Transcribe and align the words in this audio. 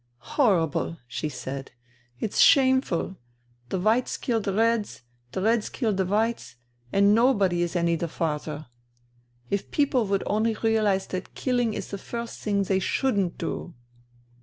"Horrible!" 0.33 0.97
she 1.07 1.29
said. 1.29 1.73
"It's 2.19 2.39
shameful! 2.39 3.17
The 3.69 3.79
Whites 3.79 4.17
kill 4.17 4.41
the 4.41 4.51
Reds, 4.51 5.03
the 5.31 5.43
Reds 5.43 5.69
kill 5.69 5.93
the 5.93 6.07
Whites... 6.07 6.55
and 6.91 7.13
nobody 7.13 7.61
is 7.61 7.75
any 7.75 7.95
the 7.97 8.07
farther. 8.07 8.65
If 9.51 9.69
people 9.69 10.07
would 10.07 10.23
only 10.25 10.55
realize 10.55 11.05
that 11.13 11.35
killing 11.35 11.75
is 11.75 11.91
the 11.91 11.99
first 11.99 12.39
thing 12.39 12.63
they 12.63 12.79
shouldn't 12.79 13.37
do." 13.37 13.75